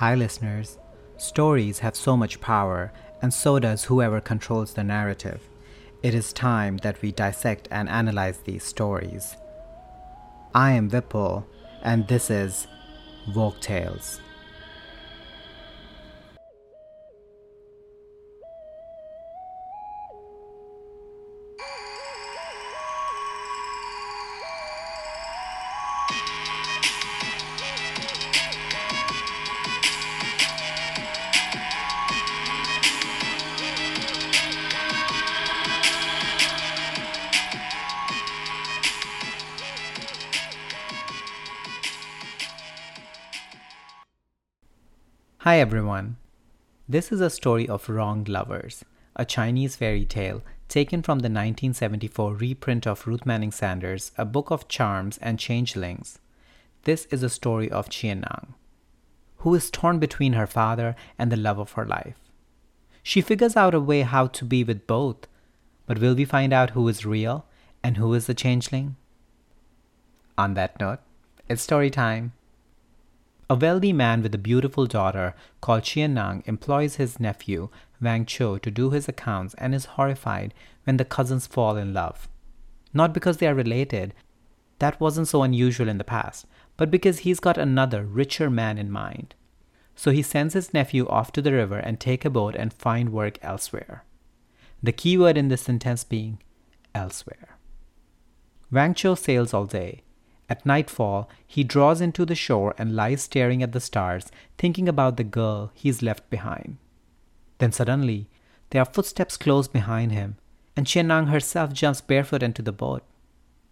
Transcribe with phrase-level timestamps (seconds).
[0.00, 0.78] Hi, listeners.
[1.18, 5.42] Stories have so much power, and so does whoever controls the narrative.
[6.02, 9.36] It is time that we dissect and analyze these stories.
[10.54, 11.44] I am Vipul,
[11.82, 12.66] and this is
[13.34, 14.22] Woke Tales.
[45.44, 46.18] Hi everyone.
[46.86, 48.84] This is a story of wronged lovers,
[49.16, 54.50] a Chinese fairy tale taken from the 1974 reprint of Ruth Manning Sanders' A Book
[54.50, 56.18] of Charms and Changelings.
[56.82, 58.52] This is a story of Chien-Nang,
[59.38, 62.18] who is torn between her father and the love of her life.
[63.02, 65.26] She figures out a way how to be with both,
[65.86, 67.46] but will we find out who is real
[67.82, 68.96] and who is the changeling?
[70.36, 70.98] On that note,
[71.48, 72.34] it's story time.
[73.50, 77.68] A wealthy man with a beautiful daughter called Chien-Nang employs his nephew,
[78.00, 82.28] Wang Cho, to do his accounts and is horrified when the cousins fall in love.
[82.94, 84.14] Not because they are related,
[84.78, 88.88] that wasn't so unusual in the past, but because he's got another, richer man in
[88.88, 89.34] mind.
[89.96, 93.12] So he sends his nephew off to the river and take a boat and find
[93.12, 94.04] work elsewhere.
[94.80, 96.40] The key word in this sentence being
[96.94, 97.58] elsewhere.
[98.70, 100.04] Wang Cho sails all day
[100.50, 105.16] at nightfall, he draws into the shore and lies staring at the stars, thinking about
[105.16, 106.76] the girl he's left behind.
[107.58, 108.28] Then suddenly,
[108.70, 110.36] there are footsteps close behind him,
[110.76, 113.04] and Chien-Nang herself jumps barefoot into the boat.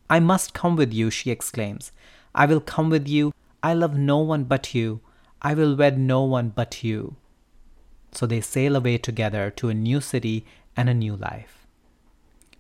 [0.08, 1.90] I must come with you, she exclaims.
[2.34, 3.34] I will come with you.
[3.62, 5.00] I love no one but you.
[5.42, 7.16] I will wed no one but you.
[8.12, 10.46] So they sail away together to a new city
[10.76, 11.66] and a new life.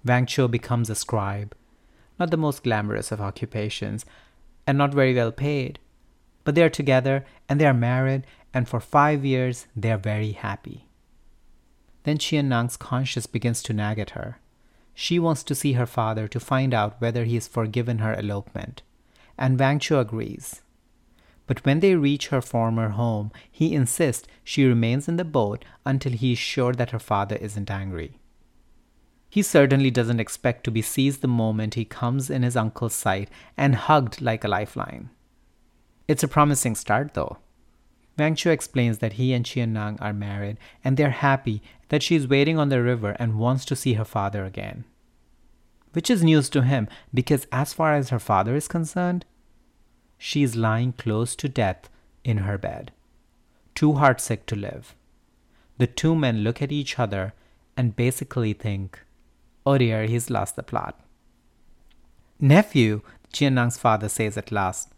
[0.04, 1.54] Wang Cho becomes a scribe,
[2.18, 4.04] not the most glamorous of occupations,
[4.66, 5.78] and not very well paid.
[6.44, 10.32] But they are together and they are married, and for five years they are very
[10.32, 10.86] happy.
[12.04, 14.38] Then Chien-Nang's conscience begins to nag at her.
[14.94, 18.82] She wants to see her father to find out whether he has forgiven her elopement,
[19.36, 20.62] and Wang Cho agrees.
[21.46, 26.12] But when they reach her former home, he insists she remains in the boat until
[26.12, 28.18] he is sure that her father isn't angry.
[29.30, 33.30] He certainly doesn't expect to be seized the moment he comes in his uncle's sight
[33.56, 35.10] and hugged like a lifeline.
[36.06, 37.38] It's a promising start, though.
[38.18, 42.58] Wang Cho explains that he and Chien-Nang are married and they're happy that she's waiting
[42.58, 44.84] on the river and wants to see her father again.
[45.92, 49.24] Which is news to him because, as far as her father is concerned,
[50.16, 51.88] she's lying close to death
[52.24, 52.92] in her bed,
[53.74, 54.94] too heartsick to live.
[55.78, 57.34] The two men look at each other
[57.76, 59.00] and basically think,
[59.68, 60.98] Oh dear, he's lost the plot.
[62.40, 63.02] Nephew,
[63.34, 64.94] Chien-Nang's father says at last,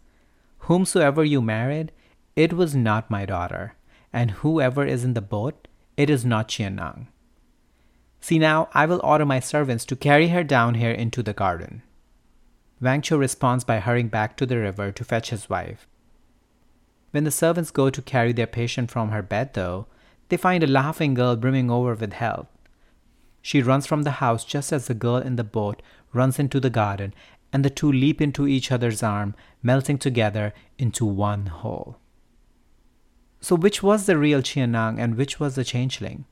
[0.59, 1.91] whomsoever you married,
[2.37, 3.75] it was not my daughter,
[4.13, 5.67] and whoever is in the boat,
[5.97, 7.09] it is not Chien-Nang.
[8.21, 11.81] See now, I will order my servants to carry her down here into the garden.
[12.79, 15.85] Wang Cho responds by hurrying back to the river to fetch his wife.
[17.11, 19.87] When the servants go to carry their patient from her bed, though,
[20.29, 22.47] they find a laughing girl brimming over with health.
[23.41, 25.81] She runs from the house just as the girl in the boat
[26.13, 27.13] runs into the garden,
[27.53, 31.97] and the two leap into each other's arm, melting together into one whole.
[33.41, 36.25] So, which was the real Chien-Nang and which was the changeling?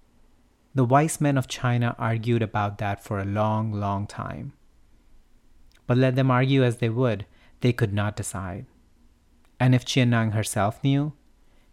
[0.76, 4.54] The wise men of China argued about that for a long, long time.
[5.88, 7.26] But let them argue as they would,
[7.62, 8.68] they could not decide.
[9.60, 11.14] And if Chien-Nang herself knew,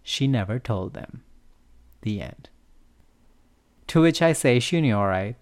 [0.03, 1.23] she never told them.
[2.01, 2.49] The end.
[3.97, 5.37] To which I say, she knew all right.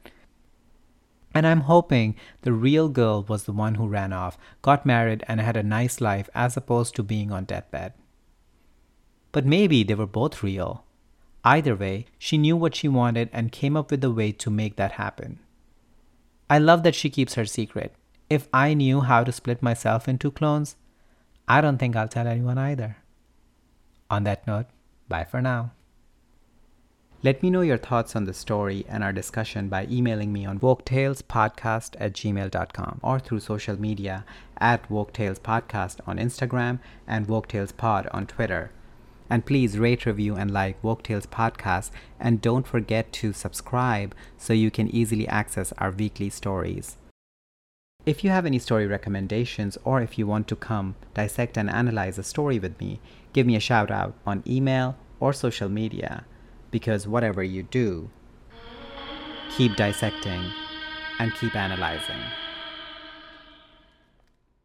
[1.34, 5.40] And I'm hoping the real girl was the one who ran off, got married, and
[5.40, 7.94] had a nice life as opposed to being on deathbed.
[9.32, 10.84] But maybe they were both real.
[11.42, 14.76] Either way, she knew what she wanted and came up with a way to make
[14.76, 15.40] that happen.
[16.48, 17.92] I love that she keeps her secret.
[18.30, 20.76] If I knew how to split myself into clones,
[21.48, 22.98] I don't think I'll tell anyone either.
[24.08, 24.66] On that note,
[25.08, 25.72] bye for now.
[27.24, 30.58] Let me know your thoughts on the story and our discussion by emailing me on
[30.58, 34.26] woketalespodcast at gmail.com or through social media
[34.58, 38.72] at woketalespodcast on Instagram and woketalespod on Twitter.
[39.30, 41.90] And please rate, review, and like Woketales Podcast,
[42.20, 46.98] and don't forget to subscribe so you can easily access our weekly stories.
[48.04, 52.18] If you have any story recommendations or if you want to come dissect and analyze
[52.18, 53.00] a story with me,
[53.32, 56.26] give me a shout out on email or social media
[56.74, 58.10] because whatever you do,
[59.56, 60.42] keep dissecting
[61.20, 62.18] and keep analyzing.